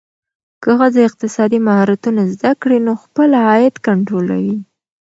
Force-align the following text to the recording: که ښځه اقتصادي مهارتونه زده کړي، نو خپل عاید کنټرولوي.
که 0.61 0.69
ښځه 0.79 0.99
اقتصادي 1.09 1.59
مهارتونه 1.67 2.21
زده 2.33 2.51
کړي، 2.61 2.77
نو 2.85 2.93
خپل 3.03 3.29
عاید 3.47 3.75
کنټرولوي. 3.87 4.57